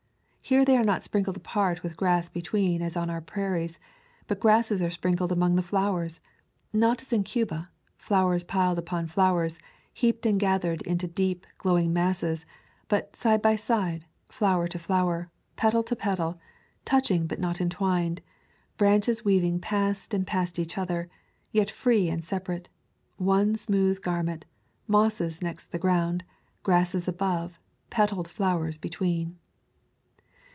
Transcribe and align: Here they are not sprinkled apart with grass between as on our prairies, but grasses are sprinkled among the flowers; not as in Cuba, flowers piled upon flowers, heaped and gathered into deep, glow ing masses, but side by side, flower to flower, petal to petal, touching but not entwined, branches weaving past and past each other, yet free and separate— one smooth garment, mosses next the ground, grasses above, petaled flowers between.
Here 0.43 0.65
they 0.65 0.75
are 0.75 0.83
not 0.83 1.01
sprinkled 1.01 1.37
apart 1.37 1.81
with 1.81 1.95
grass 1.95 2.27
between 2.27 2.81
as 2.81 2.97
on 2.97 3.09
our 3.09 3.21
prairies, 3.21 3.79
but 4.27 4.41
grasses 4.41 4.81
are 4.81 4.89
sprinkled 4.91 5.31
among 5.31 5.55
the 5.55 5.61
flowers; 5.61 6.19
not 6.73 6.99
as 7.01 7.13
in 7.13 7.23
Cuba, 7.23 7.69
flowers 7.95 8.43
piled 8.43 8.77
upon 8.77 9.07
flowers, 9.07 9.59
heaped 9.93 10.25
and 10.25 10.37
gathered 10.37 10.81
into 10.81 11.07
deep, 11.07 11.47
glow 11.57 11.77
ing 11.77 11.93
masses, 11.93 12.45
but 12.89 13.15
side 13.15 13.41
by 13.41 13.55
side, 13.55 14.03
flower 14.27 14.67
to 14.67 14.77
flower, 14.77 15.31
petal 15.55 15.83
to 15.83 15.95
petal, 15.95 16.37
touching 16.83 17.27
but 17.27 17.39
not 17.39 17.61
entwined, 17.61 18.19
branches 18.75 19.23
weaving 19.23 19.57
past 19.61 20.13
and 20.13 20.27
past 20.27 20.59
each 20.59 20.77
other, 20.77 21.09
yet 21.53 21.71
free 21.71 22.09
and 22.09 22.25
separate— 22.25 22.67
one 23.15 23.55
smooth 23.55 24.01
garment, 24.01 24.43
mosses 24.85 25.41
next 25.41 25.71
the 25.71 25.79
ground, 25.79 26.25
grasses 26.61 27.07
above, 27.07 27.57
petaled 27.89 28.27
flowers 28.27 28.77
between. 28.77 29.37